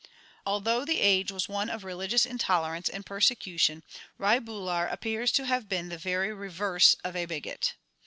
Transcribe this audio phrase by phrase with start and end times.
[0.47, 3.83] Although the age was one of religious intolerance and persecution,
[4.17, 7.75] Rai Bular appears to have been the very reverse of a bigot.